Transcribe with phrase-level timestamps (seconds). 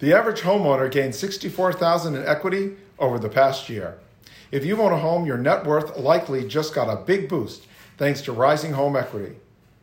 [0.00, 3.98] The average homeowner gained 64,000 in equity over the past year.
[4.50, 7.66] If you own a home, your net worth likely just got a big boost
[7.98, 9.36] thanks to rising home equity.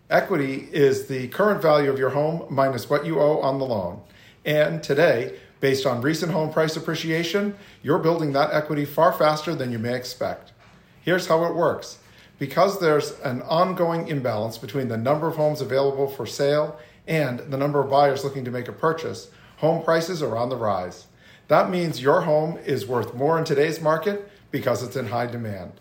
[0.09, 4.01] Equity is the current value of your home minus what you owe on the loan.
[4.43, 9.71] And today, based on recent home price appreciation, you're building that equity far faster than
[9.71, 10.51] you may expect.
[10.99, 11.99] Here's how it works.
[12.39, 17.57] Because there's an ongoing imbalance between the number of homes available for sale and the
[17.57, 21.07] number of buyers looking to make a purchase, home prices are on the rise.
[21.47, 25.73] That means your home is worth more in today's market because it's in high demand.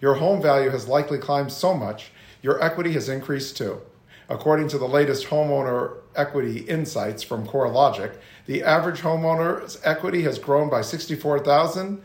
[0.00, 2.10] Your home value has likely climbed so much,
[2.42, 3.80] your equity has increased too.
[4.28, 10.68] According to the latest homeowner equity insights from CoreLogic, the average homeowner's equity has grown
[10.68, 12.02] by 64,000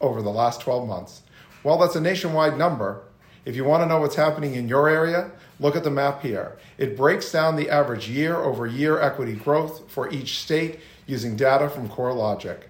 [0.00, 1.22] over the last 12 months.
[1.62, 3.02] While that's a nationwide number,
[3.44, 6.56] if you want to know what's happening in your area, look at the map here.
[6.78, 11.68] It breaks down the average year over year equity growth for each state using data
[11.68, 12.62] from CoreLogic.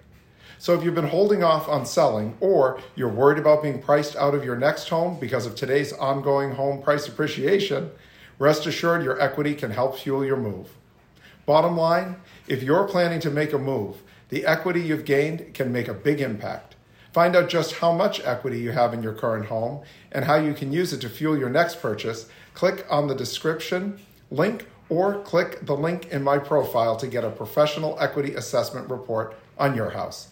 [0.58, 4.34] So if you've been holding off on selling or you're worried about being priced out
[4.34, 7.90] of your next home because of today's ongoing home price appreciation,
[8.38, 10.68] rest assured your equity can help fuel your move.
[11.44, 15.88] Bottom line, if you're planning to make a move, the equity you've gained can make
[15.88, 16.71] a big impact.
[17.12, 20.54] Find out just how much equity you have in your current home and how you
[20.54, 22.28] can use it to fuel your next purchase.
[22.54, 27.30] Click on the description link or click the link in my profile to get a
[27.30, 30.28] professional equity assessment report on your house.